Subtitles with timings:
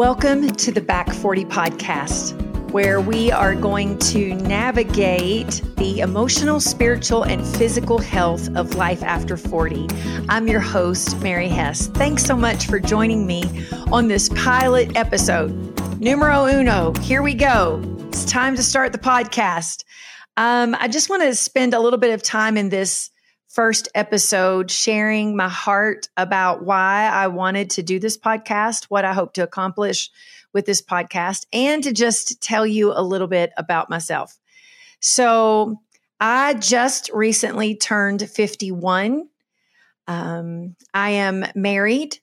[0.00, 7.24] Welcome to the Back 40 podcast, where we are going to navigate the emotional, spiritual,
[7.24, 9.88] and physical health of life after 40.
[10.30, 11.88] I'm your host, Mary Hess.
[11.88, 13.44] Thanks so much for joining me
[13.92, 15.50] on this pilot episode.
[16.00, 17.82] Numero uno, here we go.
[18.08, 19.84] It's time to start the podcast.
[20.38, 23.09] Um, I just want to spend a little bit of time in this
[23.50, 29.12] first episode sharing my heart about why I wanted to do this podcast, what I
[29.12, 30.08] hope to accomplish
[30.52, 34.38] with this podcast, and to just tell you a little bit about myself.
[35.00, 35.80] So,
[36.20, 39.26] I just recently turned 51.
[40.06, 42.18] Um, I am married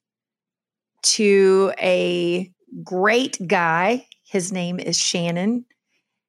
[1.01, 2.51] to a
[2.83, 4.05] great guy.
[4.23, 5.65] His name is Shannon.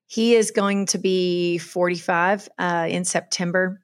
[0.07, 3.83] He is going to be 45 uh, in September.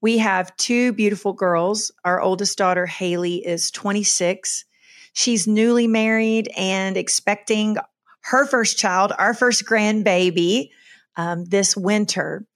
[0.00, 1.90] We have two beautiful girls.
[2.04, 4.64] Our oldest daughter, Haley, is 26.
[5.12, 7.76] She's newly married and expecting
[8.22, 10.70] her first child, our first grandbaby,
[11.16, 12.46] um, this winter.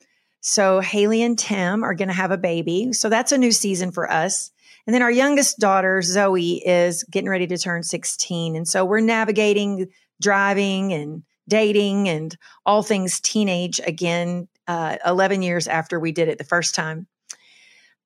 [0.41, 2.93] So, Haley and Tim are going to have a baby.
[2.93, 4.51] So, that's a new season for us.
[4.87, 8.57] And then our youngest daughter, Zoe, is getting ready to turn 16.
[8.57, 9.89] And so we're navigating
[10.21, 12.37] driving and dating and
[12.67, 17.07] all things teenage again, uh, 11 years after we did it the first time.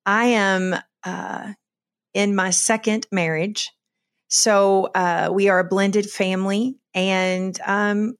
[0.06, 1.52] I am uh,
[2.14, 3.72] in my second marriage.
[4.28, 8.16] So uh, we are a blended family and um,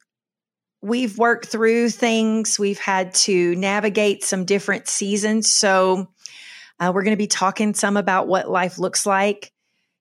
[0.82, 2.58] we've worked through things.
[2.58, 5.48] We've had to navigate some different seasons.
[5.50, 6.08] So
[6.78, 9.52] uh, we're going to be talking some about what life looks like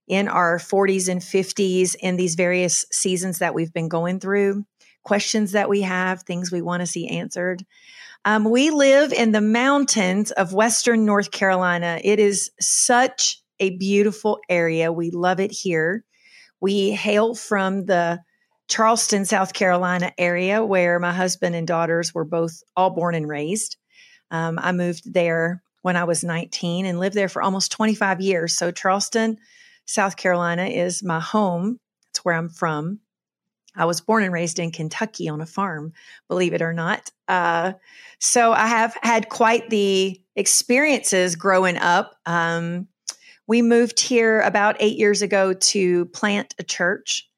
[0.08, 4.66] in our 40s and 50s in these various seasons that we've been going through,
[5.03, 7.63] questions that we have, things we want to see answered.
[8.28, 12.02] Um, we live in the mountains of Western North Carolina.
[12.04, 14.92] It is such a beautiful area.
[14.92, 16.04] We love it here.
[16.59, 18.20] We hail from the
[18.68, 23.78] Charleston, South Carolina area where my husband and daughters were both all born and raised.
[24.31, 28.57] Um, I moved there when I was 19 and lived there for almost 25 years.
[28.57, 29.38] So, Charleston,
[29.86, 31.80] South Carolina is my home.
[32.09, 33.02] It's where I'm from.
[33.75, 35.94] I was born and raised in Kentucky on a farm,
[36.28, 37.12] believe it or not.
[37.28, 37.74] Uh,
[38.19, 42.16] so I have had quite the experiences growing up.
[42.25, 42.88] Um,
[43.47, 47.30] we moved here about eight years ago to plant a church.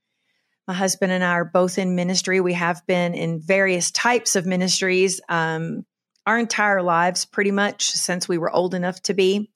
[0.68, 2.42] My husband and I are both in ministry.
[2.42, 5.86] We have been in various types of ministries um,
[6.26, 9.50] our entire lives, pretty much since we were old enough to be.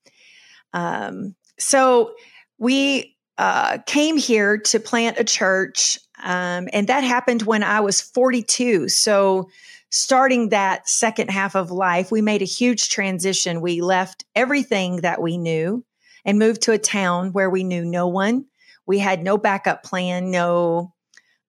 [0.72, 2.14] Um, so
[2.58, 8.00] we uh, came here to plant a church um, and that happened when I was
[8.00, 8.88] 42.
[8.88, 9.50] So,
[9.90, 13.60] starting that second half of life, we made a huge transition.
[13.60, 15.84] We left everything that we knew
[16.24, 18.46] and moved to a town where we knew no one.
[18.86, 20.94] We had no backup plan, no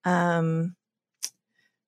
[0.03, 0.75] um,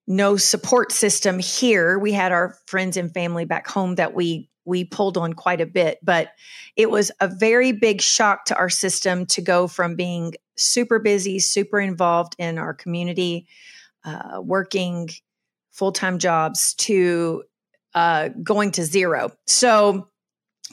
[0.05, 1.97] no support system here.
[1.97, 5.65] We had our friends and family back home that we we pulled on quite a
[5.65, 6.29] bit, but
[6.75, 11.39] it was a very big shock to our system to go from being super busy,
[11.39, 13.47] super involved in our community,
[14.03, 15.09] uh, working
[15.71, 17.43] full time jobs to
[17.93, 19.31] uh, going to zero.
[19.45, 20.09] So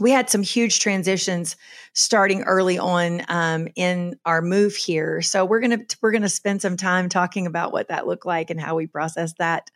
[0.00, 1.56] we had some huge transitions
[1.92, 5.20] starting early on um, in our move here.
[5.22, 8.60] So we're gonna we're gonna spend some time talking about what that looked like and
[8.60, 9.70] how we process that.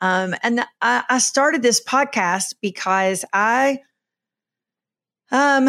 [0.00, 3.80] Um, and I, I started this podcast because I,
[5.30, 5.68] um,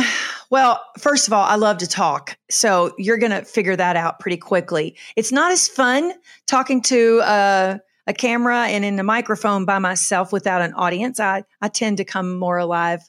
[0.49, 2.37] well, first of all, I love to talk.
[2.49, 4.97] So you're going to figure that out pretty quickly.
[5.16, 6.13] It's not as fun
[6.45, 11.19] talking to a, a camera and in the microphone by myself without an audience.
[11.19, 13.01] I, I tend to come more alive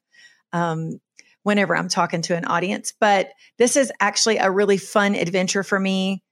[0.53, 1.01] um,
[1.43, 2.93] whenever I'm talking to an audience.
[2.99, 6.23] But this is actually a really fun adventure for me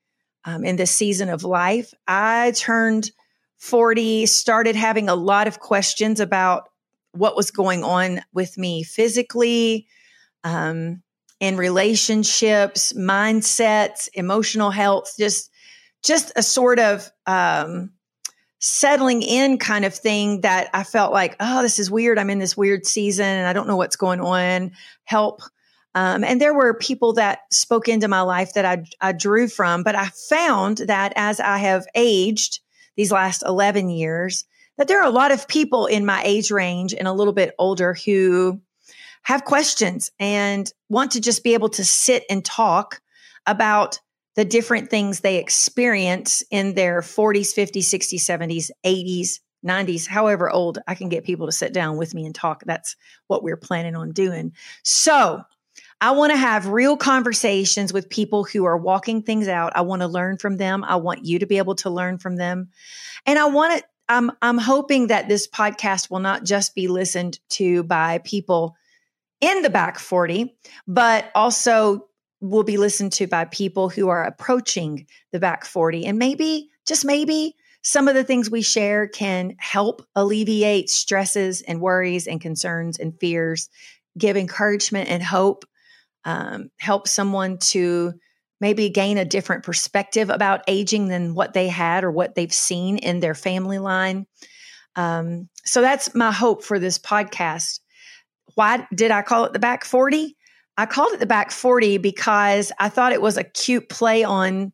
[0.45, 1.93] um, in this season of life.
[2.07, 3.11] I turned
[3.59, 6.69] 40, started having a lot of questions about
[7.13, 9.87] what was going on with me physically,
[10.45, 11.03] um,
[11.41, 15.51] in relationships, mindsets, emotional health, just
[16.03, 17.91] just a sort of um,
[18.61, 22.19] settling in kind of thing that I felt like, oh, this is weird.
[22.19, 24.73] I'm in this weird season and I don't know what's going on.
[25.05, 25.41] Help.
[25.95, 29.83] Um, and there were people that spoke into my life that I, I drew from,
[29.83, 32.61] but I found that as I have aged,
[32.97, 34.45] these last 11 years
[34.79, 37.55] that there are a lot of people in my age range and a little bit
[37.59, 38.61] older who
[39.23, 43.01] have questions and want to just be able to sit and talk
[43.47, 44.01] about
[44.37, 50.79] the different things they experience in their 40s, 50s, 60s, 70s, 80s, 90s, however old
[50.87, 52.63] I can get people to sit down with me and talk.
[52.65, 52.97] That's
[53.27, 54.53] what we're planning on doing.
[54.85, 55.43] So,
[56.01, 59.73] I want to have real conversations with people who are walking things out.
[59.75, 60.85] I want to learn from them.
[60.85, 62.69] I want you to be able to learn from them.
[63.25, 67.41] And I want to I'm I'm hoping that this podcast will not just be listened
[67.51, 68.77] to by people
[69.41, 70.55] in the back 40,
[70.87, 72.07] but also
[72.41, 77.05] will be listened to by people who are approaching the back 40 and maybe just
[77.05, 82.99] maybe some of the things we share can help alleviate stresses and worries and concerns
[82.99, 83.69] and fears,
[84.19, 85.65] give encouragement and hope,
[86.27, 88.13] um, help someone to
[88.61, 92.99] maybe gain a different perspective about aging than what they had or what they've seen
[92.99, 94.27] in their family line.
[94.97, 97.81] Um, so that's my hope for this podcast.
[98.55, 100.37] Why did I call it the back 40?
[100.77, 104.73] I called it the back 40 because I thought it was a cute play on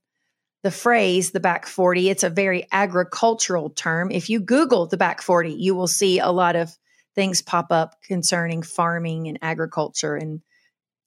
[0.62, 2.08] the phrase the back 40.
[2.08, 4.10] It's a very agricultural term.
[4.10, 6.76] If you Google the back 40, you will see a lot of
[7.14, 10.40] things pop up concerning farming and agriculture and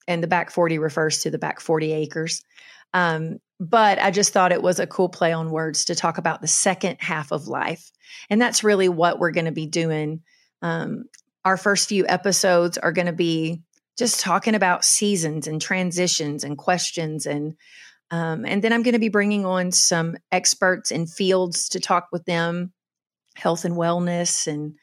[0.07, 2.43] and the back 40 refers to the back 40 acres.
[2.93, 6.41] Um, but I just thought it was a cool play on words to talk about
[6.41, 7.91] the second half of life.
[8.29, 10.21] And that's really what we're going to be doing.
[10.61, 11.05] Um,
[11.43, 13.61] our first few episodes are going to be
[13.97, 17.55] just talking about seasons and transitions and questions and
[18.11, 22.09] um, and then I'm going to be bringing on some experts in fields to talk
[22.11, 22.71] with them,
[23.35, 24.75] health and wellness, and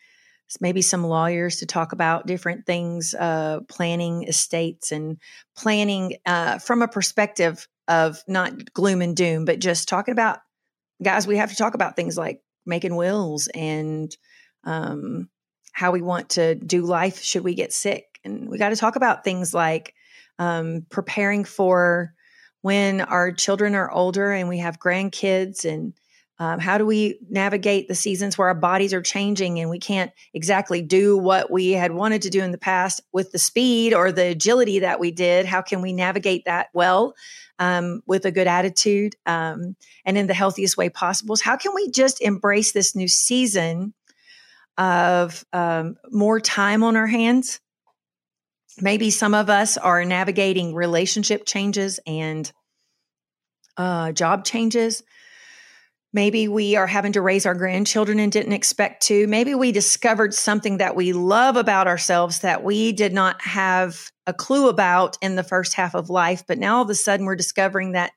[0.61, 5.19] maybe some lawyers to talk about different things, uh, planning estates and
[5.57, 10.39] planning uh, from a perspective of not gloom and doom, but just talking about
[11.03, 11.27] guys.
[11.27, 14.15] We have to talk about things like making wills and
[14.65, 15.29] um,
[15.73, 18.97] how we want to do life should we get sick, and we got to talk
[18.97, 19.95] about things like
[20.39, 22.15] um, preparing for
[22.63, 25.93] when our children are older and we have grandkids and
[26.43, 30.11] um, how do we navigate the seasons where our bodies are changing and we can't
[30.35, 34.11] exactly do what we had wanted to do in the past with the speed or
[34.11, 35.47] the agility that we did?
[35.47, 37.15] How can we navigate that well
[37.61, 41.37] um, with a good attitude um, and in the healthiest way possible?
[41.41, 43.95] How can we just embrace this new season
[44.77, 47.61] of um, more time on our hands?
[48.81, 52.51] Maybe some of us are navigating relationship changes and
[53.77, 55.05] uh, job changes
[56.15, 59.27] Maybe we are having to raise our grandchildren and didn't expect to.
[59.27, 64.35] Maybe we discovered something that we love about ourselves that we did not have a
[64.35, 66.45] clue about in the first half of life.
[66.47, 68.13] But now all of a sudden we're discovering that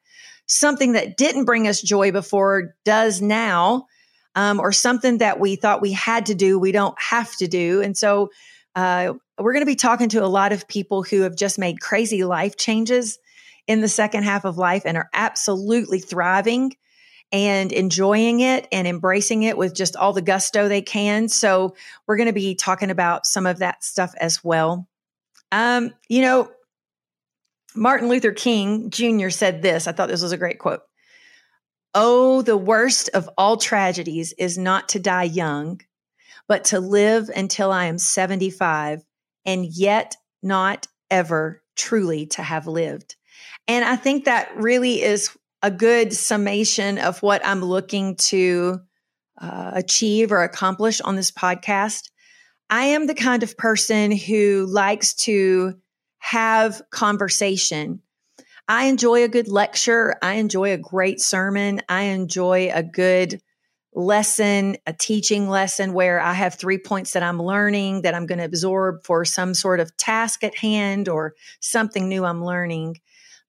[0.46, 3.88] something that didn't bring us joy before does now,
[4.36, 7.82] um, or something that we thought we had to do, we don't have to do.
[7.82, 8.30] And so
[8.76, 11.80] uh, we're going to be talking to a lot of people who have just made
[11.80, 13.18] crazy life changes
[13.68, 16.76] in the second half of life and are absolutely thriving
[17.32, 21.28] and enjoying it and embracing it with just all the gusto they can.
[21.28, 21.76] So,
[22.08, 24.88] we're going to be talking about some of that stuff as well.
[25.52, 26.52] Um, you know,
[27.76, 29.30] Martin Luther King Jr.
[29.30, 29.88] said this.
[29.88, 30.82] I thought this was a great quote.
[31.94, 35.82] Oh, the worst of all tragedies is not to die young,
[36.48, 39.04] but to live until I am 75
[39.46, 43.16] and yet not ever truly to have lived.
[43.68, 48.80] And I think that really is a good summation of what I'm looking to
[49.40, 52.10] uh, achieve or accomplish on this podcast.
[52.70, 55.76] I am the kind of person who likes to
[56.20, 58.02] have conversation.
[58.68, 60.16] I enjoy a good lecture.
[60.22, 61.82] I enjoy a great sermon.
[61.88, 63.40] I enjoy a good
[63.94, 68.40] lesson, a teaching lesson where I have three points that I'm learning that I'm going
[68.40, 72.98] to absorb for some sort of task at hand or something new I'm learning.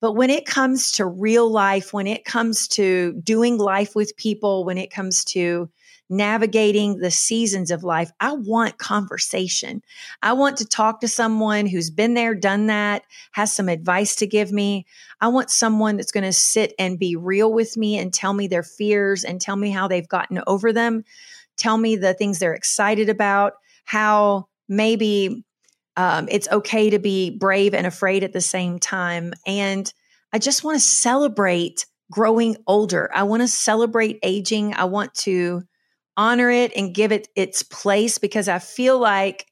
[0.07, 4.65] But when it comes to real life, when it comes to doing life with people,
[4.65, 5.69] when it comes to
[6.09, 9.83] navigating the seasons of life, I want conversation.
[10.23, 14.29] I want to talk to someone who's been there, done that, has some advice to
[14.29, 14.87] give me.
[15.21, 18.47] I want someone that's going to sit and be real with me and tell me
[18.47, 21.03] their fears and tell me how they've gotten over them,
[21.57, 23.55] tell me the things they're excited about,
[23.87, 25.45] how maybe
[25.97, 29.33] um, it's okay to be brave and afraid at the same time.
[29.47, 29.93] And
[30.33, 33.11] I just want to celebrate growing older.
[33.15, 34.75] I want to celebrate aging.
[34.75, 35.63] I want to
[36.17, 39.47] honor it and give it its place because I feel like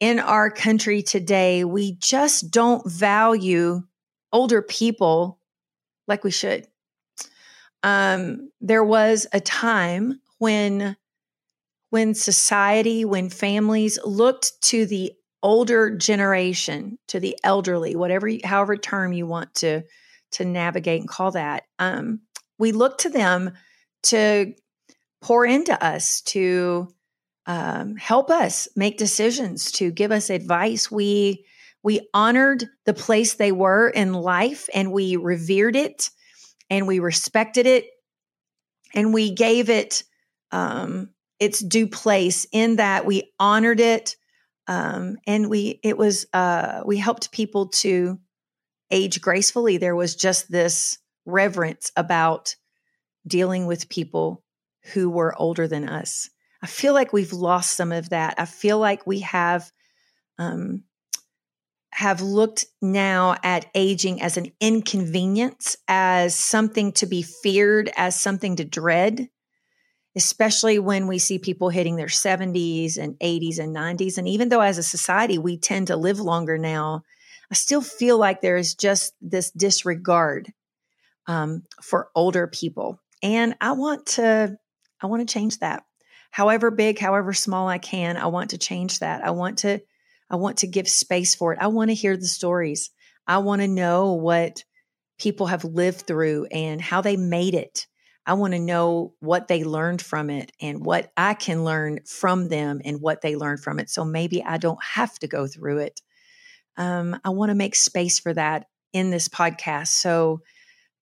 [0.00, 3.82] in our country today, we just don't value
[4.32, 5.40] older people
[6.06, 6.66] like we should.
[7.82, 10.96] Um, there was a time when
[11.90, 19.12] when society, when families looked to the older generation to the elderly whatever however term
[19.12, 19.82] you want to
[20.32, 22.20] to navigate and call that um,
[22.58, 23.52] we look to them
[24.02, 24.52] to
[25.20, 26.88] pour into us to
[27.46, 30.90] um, help us make decisions to give us advice.
[30.90, 31.44] We
[31.82, 36.10] we honored the place they were in life and we revered it
[36.68, 37.86] and we respected it
[38.94, 40.02] and we gave it
[40.50, 44.16] um, its due place in that we honored it
[44.68, 48.18] um, and we it was uh, we helped people to
[48.90, 49.78] age gracefully.
[49.78, 52.54] There was just this reverence about
[53.26, 54.44] dealing with people
[54.92, 56.30] who were older than us.
[56.62, 58.34] I feel like we've lost some of that.
[58.38, 59.70] I feel like we have
[60.38, 60.84] um,
[61.92, 68.56] have looked now at aging as an inconvenience, as something to be feared, as something
[68.56, 69.28] to dread,
[70.18, 74.18] especially when we see people hitting their 70s and 80s and 90s.
[74.18, 77.04] And even though as a society we tend to live longer now,
[77.52, 80.52] I still feel like there is just this disregard
[81.28, 83.00] um, for older people.
[83.22, 84.58] And I want to,
[85.00, 85.84] I want to change that.
[86.32, 89.24] However big, however small I can, I want to change that.
[89.24, 89.80] I want to
[90.30, 91.58] I want to give space for it.
[91.58, 92.90] I want to hear the stories.
[93.26, 94.62] I want to know what
[95.18, 97.86] people have lived through and how they made it.
[98.28, 102.48] I want to know what they learned from it and what I can learn from
[102.48, 103.88] them and what they learned from it.
[103.88, 106.02] So maybe I don't have to go through it.
[106.76, 109.88] Um, I want to make space for that in this podcast.
[109.88, 110.42] So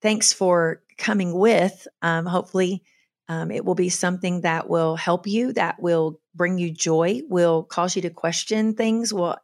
[0.01, 1.89] thanks for coming with.
[2.01, 2.85] Um, hopefully,
[3.29, 7.65] um, it will be something that will help you, that will bring you joy, will
[7.65, 9.37] cause you to question things, will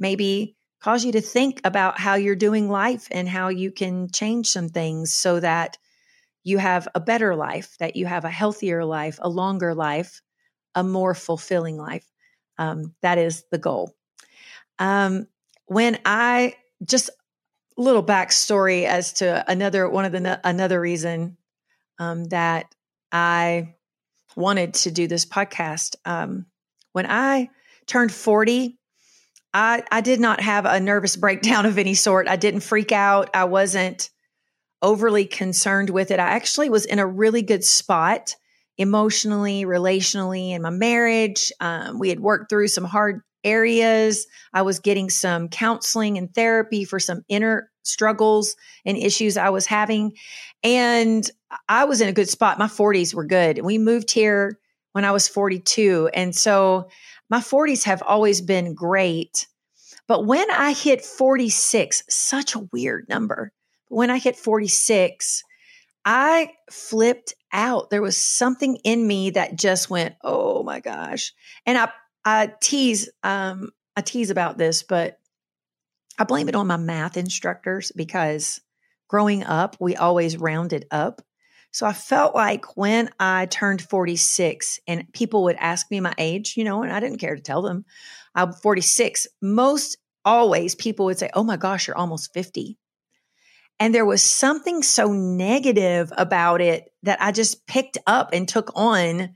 [0.00, 4.48] maybe cause you to think about how you're doing life and how you can change
[4.48, 5.78] some things so that
[6.44, 10.22] you have a better life, that you have a healthier life, a longer life,
[10.74, 12.06] a more fulfilling life.
[12.58, 13.94] Um, that is the goal.
[14.78, 15.26] Um,
[15.66, 16.54] when I
[16.84, 17.10] just
[17.76, 21.36] little backstory as to another one of the another reason
[21.98, 22.74] um, that
[23.12, 23.74] I
[24.36, 25.96] wanted to do this podcast.
[26.04, 26.46] Um,
[26.92, 27.50] when I
[27.86, 28.78] turned 40,
[29.54, 32.28] I, I did not have a nervous breakdown of any sort.
[32.28, 33.30] I didn't freak out.
[33.34, 34.10] I wasn't
[34.82, 36.20] overly concerned with it.
[36.20, 38.36] I actually was in a really good spot
[38.76, 41.50] emotionally, relationally, in my marriage.
[41.60, 44.26] Um, we had worked through some hard areas.
[44.52, 48.54] I was getting some counseling and therapy for some inner struggles
[48.84, 50.12] and issues I was having.
[50.62, 51.28] And
[51.68, 52.58] I was in a good spot.
[52.58, 53.64] My 40s were good.
[53.64, 54.58] We moved here
[54.92, 56.10] when I was 42.
[56.14, 56.88] And so
[57.30, 59.46] my 40s have always been great.
[60.06, 63.52] But when I hit 46, such a weird number.
[63.88, 65.42] When I hit 46,
[66.04, 67.90] I flipped out.
[67.90, 71.32] There was something in me that just went, "Oh my gosh!"
[71.66, 71.90] And I,
[72.24, 75.18] I tease, um, I tease about this, but
[76.18, 78.60] I blame it on my math instructors because
[79.08, 81.22] growing up, we always rounded up.
[81.70, 86.54] So I felt like when I turned 46 and people would ask me my age,
[86.56, 87.84] you know, and I didn't care to tell them
[88.34, 92.78] I'm 46, most always people would say, Oh my gosh, you're almost 50.
[93.80, 98.72] And there was something so negative about it that I just picked up and took
[98.74, 99.34] on.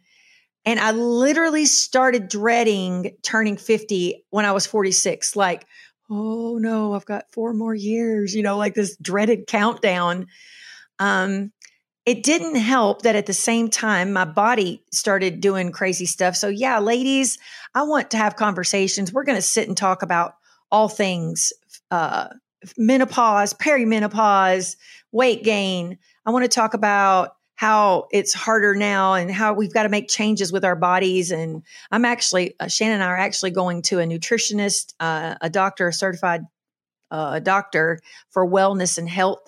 [0.65, 5.37] And I literally started dreading turning 50 when I was 46.
[5.37, 5.67] Like,
[6.11, 10.27] oh no, I've got four more years, you know, like this dreaded countdown.
[10.99, 11.53] Um,
[12.05, 16.35] it didn't help that at the same time my body started doing crazy stuff.
[16.35, 17.39] So, yeah, ladies,
[17.75, 19.13] I want to have conversations.
[19.13, 20.35] We're going to sit and talk about
[20.71, 21.53] all things
[21.93, 22.29] uh,
[22.77, 24.77] menopause, perimenopause,
[25.11, 25.99] weight gain.
[26.25, 30.09] I want to talk about how it's harder now and how we've got to make
[30.09, 31.31] changes with our bodies.
[31.31, 35.49] And I'm actually, uh, Shannon and I are actually going to a nutritionist, uh, a
[35.49, 36.43] doctor, a certified
[37.11, 38.01] uh, doctor
[38.31, 39.47] for wellness and health,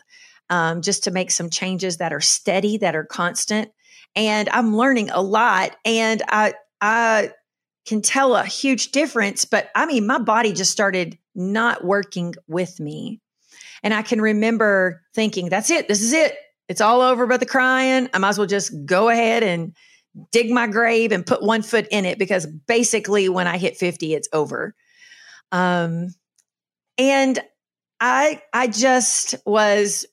[0.50, 3.73] um, just to make some changes that are steady, that are constant.
[4.14, 5.75] And I'm learning a lot.
[5.85, 7.30] And I, I
[7.86, 9.44] can tell a huge difference.
[9.44, 13.20] But I mean, my body just started not working with me.
[13.82, 15.88] And I can remember thinking, that's it.
[15.88, 16.36] This is it
[16.68, 18.08] it's all over but the crying.
[18.14, 19.74] I might as well just go ahead and
[20.30, 24.14] dig my grave and put one foot in it because basically when I hit 50,
[24.14, 24.74] it's over.
[25.52, 26.08] Um,
[26.96, 27.38] and
[28.00, 30.06] I, I just was,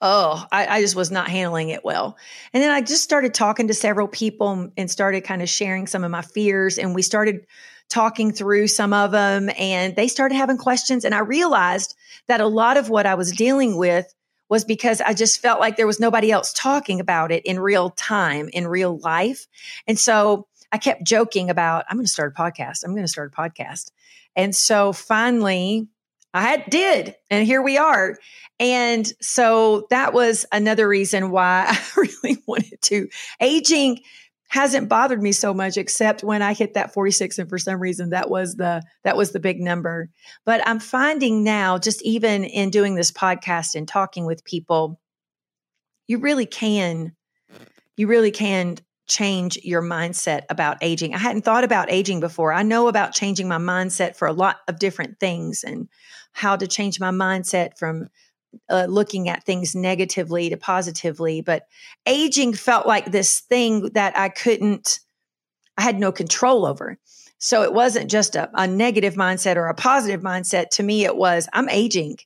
[0.00, 2.16] oh, I, I just was not handling it well.
[2.52, 6.04] And then I just started talking to several people and started kind of sharing some
[6.04, 6.78] of my fears.
[6.78, 7.46] And we started
[7.88, 11.04] talking through some of them and they started having questions.
[11.04, 11.94] And I realized
[12.26, 14.12] that a lot of what I was dealing with
[14.48, 17.90] was because I just felt like there was nobody else talking about it in real
[17.90, 19.46] time, in real life.
[19.86, 22.84] And so I kept joking about, I'm going to start a podcast.
[22.84, 23.90] I'm going to start a podcast.
[24.36, 25.88] And so finally,
[26.36, 28.18] I had, did, and here we are.
[28.60, 33.08] And so that was another reason why I really wanted to.
[33.40, 34.00] Aging,
[34.48, 38.10] hasn't bothered me so much except when I hit that 46 and for some reason
[38.10, 40.08] that was the that was the big number.
[40.44, 45.00] But I'm finding now just even in doing this podcast and talking with people
[46.06, 47.16] you really can
[47.96, 48.76] you really can
[49.06, 51.14] change your mindset about aging.
[51.14, 52.52] I hadn't thought about aging before.
[52.52, 55.88] I know about changing my mindset for a lot of different things and
[56.32, 58.08] how to change my mindset from
[58.68, 61.40] uh, looking at things negatively to positively.
[61.40, 61.66] But
[62.06, 65.00] aging felt like this thing that I couldn't,
[65.76, 66.98] I had no control over.
[67.38, 70.70] So it wasn't just a, a negative mindset or a positive mindset.
[70.70, 72.16] To me, it was I'm aging.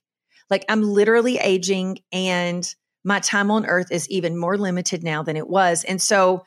[0.49, 2.73] Like I'm literally aging and
[3.03, 5.83] my time on earth is even more limited now than it was.
[5.83, 6.45] And so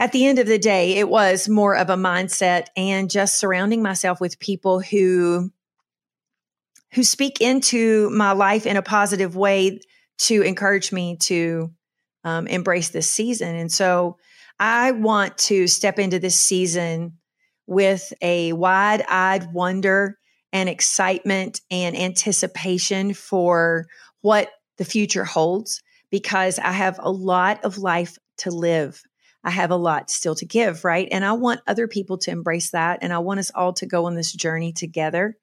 [0.00, 3.82] at the end of the day, it was more of a mindset and just surrounding
[3.82, 5.50] myself with people who
[6.94, 9.78] who speak into my life in a positive way
[10.18, 11.70] to encourage me to
[12.24, 13.54] um, embrace this season.
[13.54, 14.16] And so
[14.58, 17.18] I want to step into this season
[17.68, 20.18] with a wide eyed wonder
[20.52, 23.86] and excitement and anticipation for
[24.22, 25.80] what the future holds
[26.10, 29.00] because I have a lot of life to live.
[29.42, 31.08] I have a lot still to give, right?
[31.10, 32.98] And I want other people to embrace that.
[33.02, 35.36] And I want us all to go on this journey together.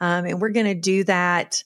[0.00, 1.62] Um, and we're going to do that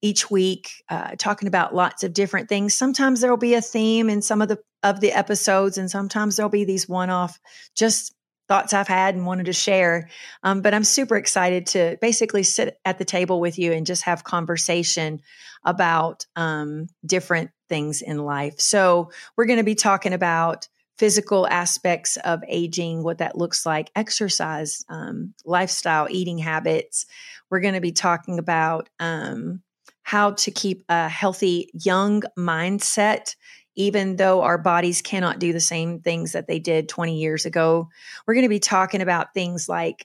[0.00, 2.74] each week, uh, talking about lots of different things.
[2.74, 6.36] Sometimes there will be a theme in some of the of the episodes, and sometimes
[6.36, 7.40] there'll be these one off
[7.74, 8.14] just
[8.46, 10.08] thoughts I've had and wanted to share.
[10.42, 14.04] Um, but I'm super excited to basically sit at the table with you and just
[14.04, 15.20] have conversation
[15.64, 18.58] about um, different things in life.
[18.58, 23.90] So we're going to be talking about physical aspects of aging, what that looks like,
[23.94, 27.06] exercise, um, lifestyle, eating habits.
[27.50, 29.62] We're going to be talking about um,
[30.02, 33.34] how to keep a healthy young mindset
[33.78, 37.88] even though our bodies cannot do the same things that they did 20 years ago.
[38.26, 40.04] We're going to be talking about things like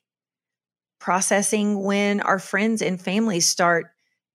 [1.00, 3.88] processing when our friends and families start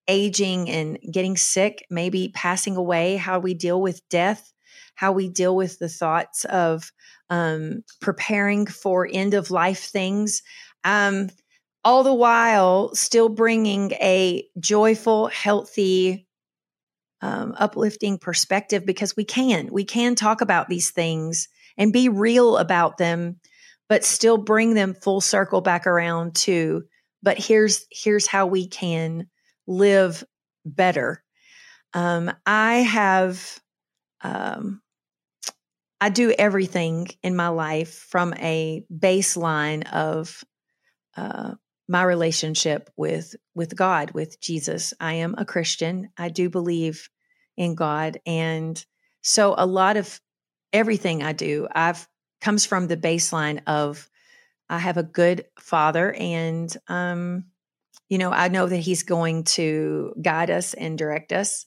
[0.09, 4.53] aging and getting sick, maybe passing away, how we deal with death,
[4.99, 6.91] how we deal with the thoughts of
[7.31, 10.43] um, preparing for end of life things.
[10.83, 11.31] Um,
[11.85, 16.27] all the while, still bringing a joyful, healthy,
[17.21, 19.69] um, uplifting perspective because we can.
[19.71, 23.39] We can talk about these things and be real about them,
[23.89, 26.83] but still bring them full circle back around to,
[27.23, 29.29] but here's here's how we can
[29.69, 30.25] live
[30.67, 31.23] better.
[31.95, 33.61] Um, I have
[34.23, 34.81] um,
[36.01, 40.45] I do everything in my life from a baseline of
[41.17, 41.55] uh,
[41.89, 44.95] my relationship with with God, with Jesus.
[45.01, 46.11] I am a Christian.
[46.17, 47.09] I do believe
[47.57, 48.85] in God, and
[49.23, 50.21] so a lot of
[50.73, 52.07] everything I do, I've
[52.41, 54.09] comes from the baseline of
[54.69, 57.47] I have a good father, and um,
[58.09, 61.67] you know I know that He's going to guide us and direct us.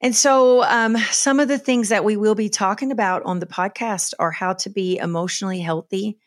[0.00, 3.46] And so, um, some of the things that we will be talking about on the
[3.46, 6.18] podcast are how to be emotionally healthy,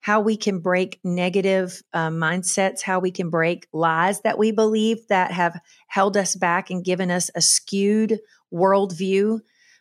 [0.00, 5.06] how we can break negative uh, mindsets, how we can break lies that we believe
[5.08, 8.18] that have held us back and given us a skewed
[8.52, 9.40] worldview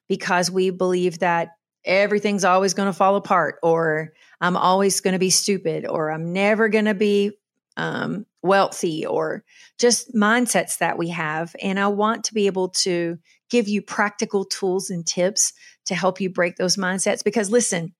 [0.09, 1.51] because we believe that
[1.85, 6.33] everything's always going to fall apart, or I'm always going to be stupid, or I'm
[6.33, 7.31] never going to be
[7.77, 9.43] um, wealthy, or
[9.77, 11.55] just mindsets that we have.
[11.61, 13.17] And I want to be able to
[13.49, 15.53] give you practical tools and tips
[15.85, 17.93] to help you break those mindsets because listen,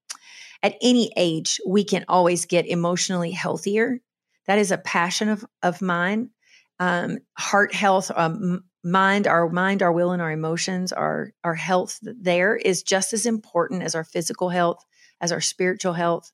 [0.64, 4.00] at any age, we can always get emotionally healthier.
[4.48, 6.32] That is a passion of, of mine.
[6.80, 12.00] Um, heart health, um, mind, our mind, our will, and our emotions, our, our health
[12.02, 14.84] there is just as important as our physical health,
[15.20, 16.32] as our spiritual health,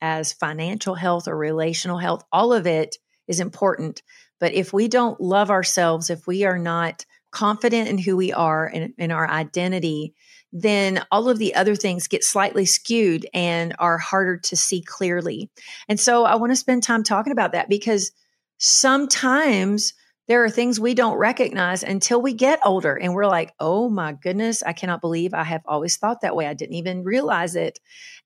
[0.00, 2.24] as financial health or relational health.
[2.32, 2.96] All of it
[3.28, 4.02] is important.
[4.40, 8.66] But if we don't love ourselves, if we are not confident in who we are
[8.66, 10.14] and in our identity,
[10.52, 15.50] then all of the other things get slightly skewed and are harder to see clearly.
[15.88, 18.12] And so I want to spend time talking about that because
[18.58, 19.94] sometimes
[20.26, 24.12] there are things we don't recognize until we get older and we're like, oh my
[24.12, 26.46] goodness, I cannot believe I have always thought that way.
[26.46, 27.78] I didn't even realize it.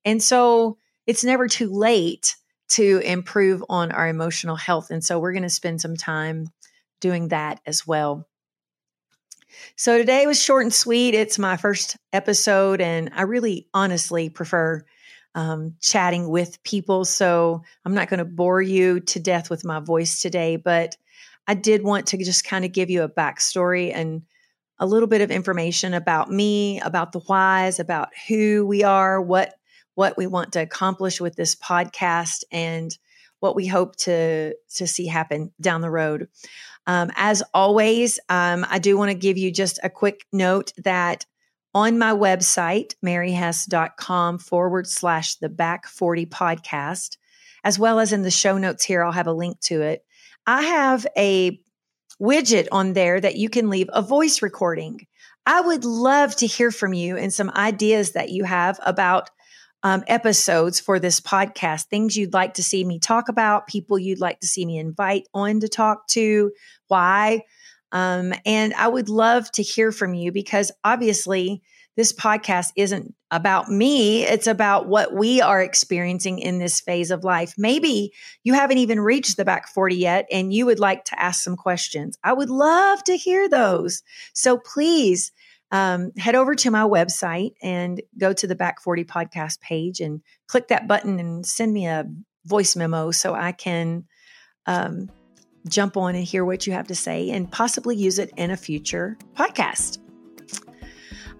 [0.04, 2.36] And so it's never too late
[2.70, 4.90] to improve on our emotional health.
[4.90, 6.48] And so we're going to spend some time
[7.00, 8.26] doing that as well.
[9.76, 11.14] So today was short and sweet.
[11.14, 14.84] It's my first episode, and I really honestly prefer
[15.34, 17.04] um, chatting with people.
[17.04, 20.96] So I'm not going to bore you to death with my voice today, but
[21.46, 24.22] I did want to just kind of give you a backstory and
[24.78, 29.54] a little bit of information about me, about the whys, about who we are, what
[29.94, 32.98] what we want to accomplish with this podcast and
[33.38, 36.28] what we hope to to see happen down the road.
[36.86, 41.24] Um, as always, um, I do want to give you just a quick note that
[41.74, 47.16] on my website, maryhess.com forward slash the back 40 podcast,
[47.64, 50.04] as well as in the show notes here, I'll have a link to it.
[50.46, 51.58] I have a
[52.22, 55.06] widget on there that you can leave a voice recording.
[55.46, 59.30] I would love to hear from you and some ideas that you have about
[59.84, 64.18] um, episodes for this podcast, things you'd like to see me talk about, people you'd
[64.18, 66.50] like to see me invite on to talk to,
[66.88, 67.42] why.
[67.92, 71.62] Um, and I would love to hear from you because obviously
[71.96, 74.24] this podcast isn't about me.
[74.24, 77.54] It's about what we are experiencing in this phase of life.
[77.58, 81.42] Maybe you haven't even reached the back 40 yet and you would like to ask
[81.42, 82.18] some questions.
[82.24, 84.02] I would love to hear those.
[84.32, 85.30] So please
[85.74, 90.22] um, head over to my website and go to the Back 40 podcast page and
[90.46, 92.06] click that button and send me a
[92.44, 94.04] voice memo so I can
[94.66, 95.10] um,
[95.68, 98.56] jump on and hear what you have to say and possibly use it in a
[98.56, 99.98] future podcast.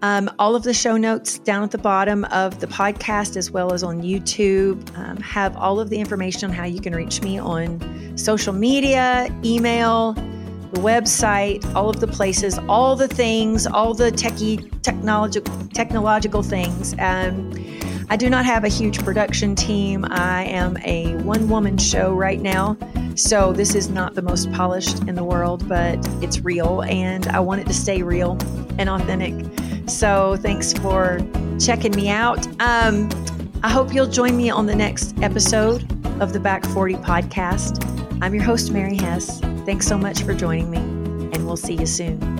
[0.01, 3.71] Um, all of the show notes down at the bottom of the podcast, as well
[3.71, 7.39] as on YouTube, um, have all of the information on how you can reach me
[7.39, 10.13] on social media, email,
[10.73, 16.95] the website, all of the places, all the things, all the techie, technological, technological things.
[16.99, 17.51] Um,
[18.09, 20.05] I do not have a huge production team.
[20.09, 22.77] I am a one woman show right now.
[23.15, 27.39] So this is not the most polished in the world, but it's real and I
[27.39, 28.37] want it to stay real
[28.77, 29.33] and authentic.
[29.89, 31.19] So thanks for
[31.59, 32.45] checking me out.
[32.61, 33.09] Um,
[33.63, 35.83] I hope you'll join me on the next episode
[36.21, 37.94] of the Back 40 podcast.
[38.21, 39.39] I'm your host, Mary Hess.
[39.65, 42.34] Thanks so much for joining me, and we'll see you soon.